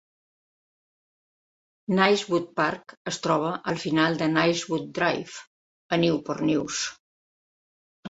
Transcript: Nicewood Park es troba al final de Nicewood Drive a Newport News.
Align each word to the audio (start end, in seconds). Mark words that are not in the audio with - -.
Nicewood 1.99 2.49
Park 2.61 2.97
es 3.13 3.21
troba 3.27 3.53
al 3.75 3.79
final 3.85 4.19
de 4.25 4.33
Nicewood 4.35 4.91
Drive 4.99 5.41
a 6.01 6.05
Newport 6.09 6.47
News. 6.53 6.85